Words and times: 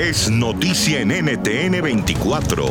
es 0.00 0.30
noticia 0.30 1.00
en 1.00 1.08
NTN 1.08 1.82
24. 1.82 2.64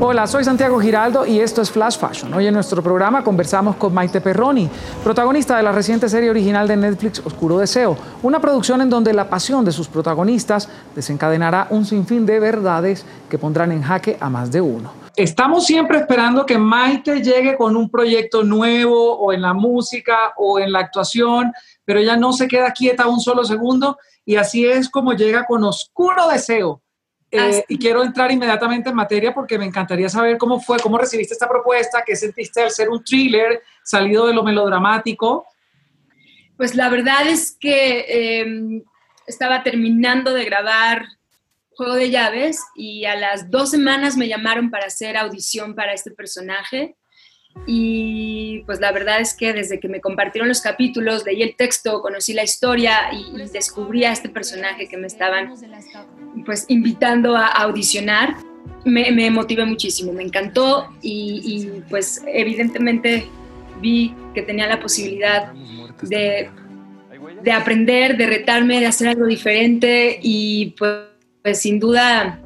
Hola, 0.00 0.26
soy 0.26 0.42
Santiago 0.42 0.80
Giraldo 0.80 1.24
y 1.24 1.38
esto 1.38 1.62
es 1.62 1.70
Flash 1.70 1.96
Fashion. 1.96 2.34
Hoy 2.34 2.48
en 2.48 2.54
nuestro 2.54 2.82
programa 2.82 3.22
conversamos 3.22 3.76
con 3.76 3.94
Maite 3.94 4.20
Perroni, 4.20 4.68
protagonista 5.04 5.56
de 5.56 5.62
la 5.62 5.70
reciente 5.70 6.08
serie 6.08 6.28
original 6.28 6.66
de 6.66 6.76
Netflix 6.76 7.22
Oscuro 7.24 7.56
Deseo, 7.56 7.96
una 8.24 8.40
producción 8.40 8.80
en 8.80 8.90
donde 8.90 9.12
la 9.12 9.30
pasión 9.30 9.64
de 9.64 9.70
sus 9.70 9.86
protagonistas 9.86 10.68
desencadenará 10.96 11.68
un 11.70 11.86
sinfín 11.86 12.26
de 12.26 12.40
verdades 12.40 13.06
que 13.28 13.38
pondrán 13.38 13.70
en 13.70 13.82
jaque 13.82 14.16
a 14.18 14.28
más 14.28 14.50
de 14.50 14.60
uno. 14.60 15.09
Estamos 15.20 15.66
siempre 15.66 15.98
esperando 15.98 16.46
que 16.46 16.56
Maite 16.56 17.20
llegue 17.20 17.54
con 17.54 17.76
un 17.76 17.90
proyecto 17.90 18.42
nuevo 18.42 19.18
o 19.18 19.34
en 19.34 19.42
la 19.42 19.52
música 19.52 20.32
o 20.38 20.58
en 20.58 20.72
la 20.72 20.78
actuación, 20.78 21.52
pero 21.84 22.00
ella 22.00 22.16
no 22.16 22.32
se 22.32 22.48
queda 22.48 22.72
quieta 22.72 23.06
un 23.06 23.20
solo 23.20 23.44
segundo 23.44 23.98
y 24.24 24.36
así 24.36 24.64
es 24.64 24.88
como 24.88 25.12
llega 25.12 25.44
con 25.44 25.62
Oscuro 25.62 26.26
Deseo. 26.26 26.82
Eh, 27.30 27.62
y 27.68 27.78
quiero 27.78 28.02
entrar 28.02 28.32
inmediatamente 28.32 28.88
en 28.88 28.96
materia 28.96 29.34
porque 29.34 29.58
me 29.58 29.66
encantaría 29.66 30.08
saber 30.08 30.38
cómo 30.38 30.58
fue, 30.58 30.78
cómo 30.78 30.96
recibiste 30.96 31.34
esta 31.34 31.50
propuesta, 31.50 32.02
qué 32.04 32.16
sentiste 32.16 32.62
al 32.62 32.70
ser 32.70 32.88
un 32.88 33.04
thriller 33.04 33.62
salido 33.84 34.26
de 34.26 34.32
lo 34.32 34.42
melodramático. 34.42 35.44
Pues 36.56 36.74
la 36.74 36.88
verdad 36.88 37.26
es 37.26 37.54
que 37.60 38.40
em, 38.40 38.82
estaba 39.26 39.62
terminando 39.62 40.32
de 40.32 40.46
grabar 40.46 41.04
Juego 41.70 41.94
de 41.94 42.10
Llaves 42.10 42.60
y 42.74 43.04
a 43.04 43.16
las 43.16 43.50
dos 43.50 43.70
semanas 43.70 44.16
me 44.16 44.28
llamaron 44.28 44.70
para 44.70 44.86
hacer 44.86 45.16
audición 45.16 45.74
para 45.74 45.92
este 45.92 46.10
personaje. 46.10 46.96
Y 47.66 48.62
pues 48.66 48.80
la 48.80 48.92
verdad 48.92 49.20
es 49.20 49.34
que 49.34 49.52
desde 49.52 49.80
que 49.80 49.88
me 49.88 50.00
compartieron 50.00 50.48
los 50.48 50.60
capítulos, 50.60 51.24
leí 51.24 51.42
el 51.42 51.56
texto, 51.56 52.00
conocí 52.00 52.32
la 52.32 52.44
historia 52.44 53.12
y, 53.12 53.36
descubrí 53.52 54.04
a 54.04 54.12
este 54.12 54.28
personaje 54.28 54.88
que 54.88 54.96
me 54.96 55.06
estaban 55.06 55.52
pues 56.46 56.64
invitando 56.68 57.36
a 57.36 57.46
audicionar, 57.46 58.36
me, 58.84 59.10
me 59.10 59.30
motivé 59.30 59.64
muchísimo, 59.64 60.12
me 60.12 60.22
encantó 60.22 60.88
y, 61.02 61.70
pues 61.88 62.22
evidentemente 62.26 63.26
vi 63.80 64.14
que 64.34 64.42
tenía 64.42 64.66
la 64.66 64.78
posibilidad 64.78 65.52
de, 66.02 66.50
de 67.42 67.52
aprender, 67.52 68.16
de 68.16 68.26
retarme, 68.26 68.80
de 68.80 68.86
hacer 68.86 69.08
algo 69.08 69.26
diferente 69.26 70.18
y 70.22 70.74
pues, 70.78 71.09
pues 71.42 71.60
sin 71.60 71.78
duda 71.78 72.40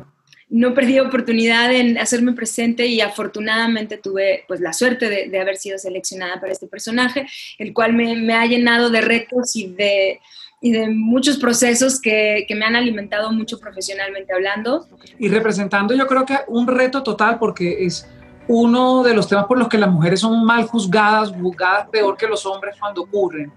no 0.55 0.73
perdí 0.73 1.01
oportunidad 1.01 1.73
en 1.73 1.99
hacerme 1.99 2.33
presente 2.33 2.87
y 2.87 3.01
afortunadamente 3.01 3.97
tuve 3.97 4.45
pues 4.47 4.61
la 4.61 4.73
suerte 4.73 5.29
de, 5.29 5.41
haber 5.41 5.57
sido 5.57 5.79
seleccionada 5.79 6.41
para 6.41 6.53
este 6.53 6.69
personaje, 6.69 7.27
el 7.59 7.73
cual 7.73 7.95
me, 7.95 8.35
ha 8.35 8.47
llenado 8.47 8.89
de 8.91 9.01
retos 9.01 9.57
y 9.57 9.67
de, 9.67 10.21
de 10.61 10.91
muchos 10.91 11.39
procesos 11.39 12.01
que, 12.01 12.47
me 12.57 12.65
han 12.65 12.77
alimentado 12.77 13.33
mucho 13.33 13.59
profesionalmente 13.59 14.33
hablando. 14.33 14.87
Y 15.19 15.29
representando 15.29 15.93
yo 15.93 16.07
creo 16.07 16.25
que 16.25 16.39
un 16.47 16.69
reto 16.69 17.03
total 17.03 17.39
porque 17.41 17.85
es 17.85 18.09
uno 18.47 19.03
de 19.03 19.15
los 19.15 19.27
temas 19.27 19.47
por 19.47 19.59
los 19.59 19.69
que 19.69 19.79
las 19.79 19.91
mujeres 19.91 20.21
son 20.21 20.45
mal 20.45 20.67
juzgadas, 20.67 21.33
juzgadas 21.33 21.89
peor 21.89 22.17
que 22.17 22.29
los 22.29 22.47
hombres 22.47 22.77
cuando 22.79 23.03
ocurren. 23.03 23.53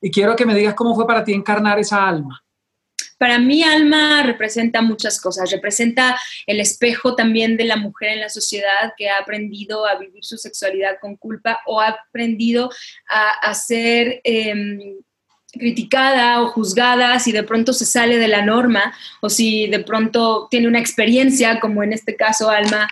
Y 0.00 0.10
quiero 0.10 0.34
que 0.34 0.46
me 0.46 0.54
digas 0.54 0.74
cómo 0.74 0.94
fue 0.94 1.06
para 1.06 1.24
ti 1.24 1.34
encarnar 1.34 1.78
esa 1.78 2.06
alma. 2.08 2.42
Para 3.18 3.38
mí 3.38 3.64
alma 3.64 4.22
representa 4.22 4.80
muchas 4.80 5.20
cosas, 5.20 5.50
representa 5.50 6.18
el 6.46 6.60
espejo 6.60 7.16
también 7.16 7.56
de 7.56 7.64
la 7.64 7.76
mujer 7.76 8.10
en 8.10 8.20
la 8.20 8.28
sociedad 8.28 8.94
que 8.96 9.10
ha 9.10 9.18
aprendido 9.18 9.86
a 9.86 9.96
vivir 9.96 10.24
su 10.24 10.38
sexualidad 10.38 10.98
con 11.00 11.16
culpa 11.16 11.60
o 11.66 11.80
ha 11.80 11.88
aprendido 11.88 12.70
a, 13.08 13.54
ser... 13.54 14.20
Em, 14.24 14.96
criticada 15.50 16.42
o 16.42 16.48
juzgada 16.48 17.18
si 17.18 17.32
de 17.32 17.42
pronto 17.42 17.72
se 17.72 17.86
sale 17.86 18.18
de 18.18 18.28
la 18.28 18.44
norma 18.44 18.94
o 19.22 19.30
si 19.30 19.66
de 19.66 19.80
pronto 19.80 20.46
tiene 20.50 20.68
una 20.68 20.78
experiencia, 20.78 21.58
como 21.58 21.82
en 21.82 21.94
este 21.94 22.16
caso 22.16 22.50
Alma 22.50 22.86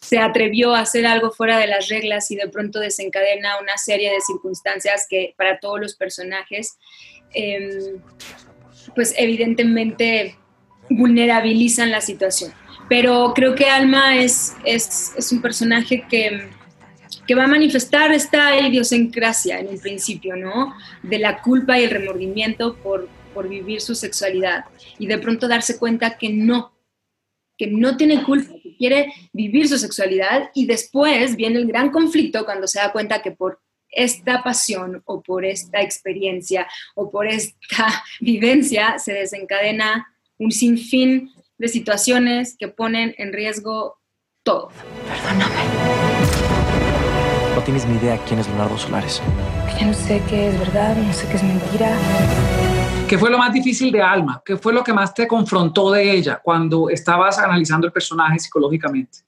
se 0.00 0.18
atrevió 0.18 0.74
a 0.74 0.80
hacer 0.80 1.06
algo 1.06 1.30
fuera 1.30 1.56
de 1.56 1.66
las 1.66 1.88
reglas 1.88 2.30
y 2.30 2.36
de 2.36 2.48
pronto 2.48 2.78
desencadena 2.78 3.58
una 3.60 3.78
serie 3.78 4.12
de 4.12 4.20
circunstancias 4.20 5.06
que 5.08 5.34
para 5.38 5.58
todos 5.60 5.80
los 5.80 5.94
personajes 5.94 6.76
em, 7.32 8.00
pues 8.94 9.14
evidentemente 9.16 10.36
vulnerabilizan 10.90 11.90
la 11.90 12.00
situación. 12.00 12.52
Pero 12.88 13.32
creo 13.34 13.54
que 13.54 13.66
Alma 13.66 14.16
es, 14.16 14.54
es, 14.64 15.32
un 15.32 15.40
personaje 15.40 16.04
que, 16.08 16.48
que, 17.26 17.34
va 17.34 17.44
a 17.44 17.48
manifestar 17.48 18.12
esta 18.12 18.58
idiosincrasia 18.60 19.58
en 19.60 19.68
un 19.68 19.78
principio, 19.78 20.36
¿no? 20.36 20.74
De 21.02 21.18
la 21.18 21.40
culpa 21.40 21.78
y 21.78 21.84
el 21.84 21.90
remordimiento 21.90 22.76
por, 22.76 23.08
por 23.32 23.48
vivir 23.48 23.80
su 23.80 23.94
sexualidad 23.94 24.66
y 24.98 25.06
de 25.06 25.18
pronto 25.18 25.48
darse 25.48 25.78
cuenta 25.78 26.18
que 26.18 26.28
no, 26.28 26.74
que 27.56 27.68
no 27.68 27.96
tiene 27.96 28.22
culpa, 28.22 28.52
que 28.62 28.76
quiere 28.76 29.12
vivir 29.32 29.66
su 29.66 29.78
sexualidad 29.78 30.50
y 30.54 30.66
después 30.66 31.36
viene 31.36 31.58
el 31.58 31.66
gran 31.66 31.90
conflicto 31.90 32.44
cuando 32.44 32.66
se 32.66 32.80
da 32.80 32.92
cuenta 32.92 33.22
que 33.22 33.30
por 33.30 33.60
esta 33.94 34.42
pasión 34.42 35.02
o 35.04 35.22
por 35.22 35.44
esta 35.44 35.80
experiencia 35.80 36.66
o 36.94 37.10
por 37.10 37.26
esta 37.26 37.86
vivencia 38.20 38.98
se 38.98 39.12
desencadena 39.12 40.06
un 40.38 40.50
sinfín 40.50 41.30
de 41.58 41.68
situaciones 41.68 42.56
que 42.58 42.68
ponen 42.68 43.14
en 43.18 43.32
riesgo 43.32 43.98
todo. 44.42 44.70
Perdóname. 45.08 45.54
No 47.54 47.62
tienes 47.62 47.86
ni 47.86 47.96
idea 47.96 48.18
quién 48.26 48.40
es 48.40 48.48
Leonardo 48.48 48.76
Solares. 48.76 49.22
Ya 49.78 49.86
no 49.86 49.94
sé 49.94 50.20
qué 50.28 50.48
es 50.48 50.58
verdad, 50.58 50.96
no 50.96 51.12
sé 51.12 51.26
qué 51.28 51.34
es 51.34 51.42
mentira. 51.42 51.96
¿Qué 53.08 53.16
fue 53.16 53.30
lo 53.30 53.38
más 53.38 53.52
difícil 53.52 53.92
de 53.92 54.02
Alma? 54.02 54.42
¿Qué 54.44 54.56
fue 54.56 54.72
lo 54.72 54.82
que 54.82 54.92
más 54.92 55.14
te 55.14 55.28
confrontó 55.28 55.92
de 55.92 56.10
ella 56.10 56.40
cuando 56.42 56.88
estabas 56.90 57.38
analizando 57.38 57.86
el 57.86 57.92
personaje 57.92 58.38
psicológicamente? 58.38 59.18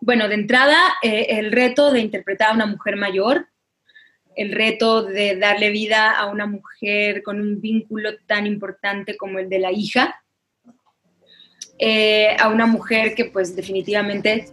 Bueno, 0.00 0.28
de 0.28 0.34
entrada, 0.34 0.76
eh, 1.02 1.26
el 1.28 1.52
reto 1.52 1.92
de 1.92 2.00
interpretar 2.00 2.50
a 2.50 2.54
una 2.54 2.66
mujer 2.66 2.96
mayor 2.96 3.46
el 4.36 4.52
reto 4.52 5.02
de 5.02 5.36
darle 5.36 5.70
vida 5.70 6.10
a 6.10 6.26
una 6.26 6.46
mujer 6.46 7.22
con 7.22 7.40
un 7.40 7.60
vínculo 7.60 8.10
tan 8.26 8.46
importante 8.46 9.16
como 9.16 9.38
el 9.38 9.48
de 9.48 9.58
la 9.58 9.72
hija, 9.72 10.22
eh, 11.78 12.36
a 12.38 12.48
una 12.48 12.66
mujer 12.66 13.14
que 13.14 13.26
pues 13.26 13.54
definitivamente 13.56 14.46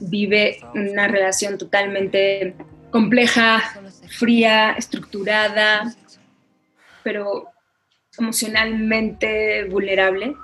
vive 0.00 0.58
una 0.74 1.08
relación 1.08 1.58
totalmente 1.58 2.54
compleja, 2.90 3.62
fría, 4.08 4.72
estructurada, 4.72 5.94
pero 7.02 7.48
emocionalmente 8.16 9.64
vulnerable, 9.64 10.34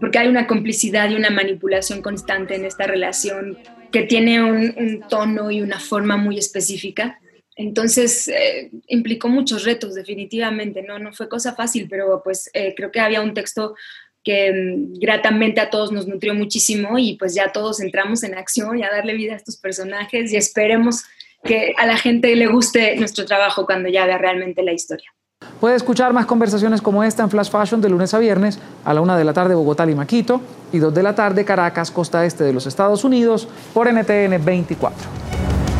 porque 0.00 0.18
hay 0.18 0.28
una 0.28 0.46
complicidad 0.46 1.10
y 1.10 1.16
una 1.16 1.30
manipulación 1.30 2.02
constante 2.02 2.54
en 2.54 2.64
esta 2.64 2.86
relación 2.86 3.58
que 3.90 4.02
tiene 4.02 4.42
un, 4.42 4.74
un 4.76 5.00
tono 5.08 5.50
y 5.50 5.60
una 5.60 5.80
forma 5.80 6.16
muy 6.16 6.38
específica 6.38 7.18
entonces, 7.58 8.28
eh, 8.28 8.70
implicó 8.86 9.28
muchos 9.28 9.64
retos, 9.64 9.96
definitivamente, 9.96 10.80
¿no? 10.80 11.00
No 11.00 11.12
fue 11.12 11.28
cosa 11.28 11.56
fácil, 11.56 11.88
pero 11.90 12.22
pues 12.22 12.48
eh, 12.54 12.72
creo 12.76 12.92
que 12.92 13.00
había 13.00 13.20
un 13.20 13.34
texto 13.34 13.74
que 14.22 14.52
mm, 14.52 15.00
gratamente 15.00 15.60
a 15.60 15.68
todos 15.68 15.90
nos 15.90 16.06
nutrió 16.06 16.34
muchísimo 16.34 17.00
y 17.00 17.16
pues 17.16 17.34
ya 17.34 17.50
todos 17.50 17.80
entramos 17.80 18.22
en 18.22 18.38
acción 18.38 18.78
y 18.78 18.84
a 18.84 18.90
darle 18.90 19.14
vida 19.14 19.32
a 19.32 19.36
estos 19.36 19.56
personajes 19.56 20.32
y 20.32 20.36
esperemos 20.36 21.02
que 21.42 21.74
a 21.76 21.84
la 21.84 21.96
gente 21.96 22.34
le 22.36 22.46
guste 22.46 22.94
nuestro 22.94 23.24
trabajo 23.24 23.66
cuando 23.66 23.88
ya 23.88 24.06
vea 24.06 24.18
realmente 24.18 24.62
la 24.62 24.72
historia. 24.72 25.12
Puede 25.60 25.74
escuchar 25.74 26.12
más 26.12 26.26
conversaciones 26.26 26.80
como 26.80 27.02
esta 27.02 27.24
en 27.24 27.30
Flash 27.30 27.50
Fashion 27.50 27.80
de 27.80 27.88
lunes 27.88 28.14
a 28.14 28.20
viernes 28.20 28.60
a 28.84 28.94
la 28.94 29.00
una 29.00 29.18
de 29.18 29.24
la 29.24 29.32
tarde 29.32 29.56
Bogotá, 29.56 29.84
y 29.90 29.96
Maquito 29.96 30.40
y 30.72 30.78
dos 30.78 30.94
de 30.94 31.02
la 31.02 31.16
tarde 31.16 31.44
Caracas, 31.44 31.90
costa 31.90 32.24
este 32.24 32.44
de 32.44 32.52
los 32.52 32.66
Estados 32.66 33.02
Unidos 33.02 33.48
por 33.74 33.92
NTN 33.92 34.44
24. 34.44 35.47